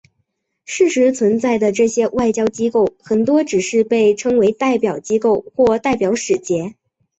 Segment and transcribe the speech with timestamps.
[0.65, 6.73] 事实存在的这些外交机构很多是只被称为代表机构或代表使节。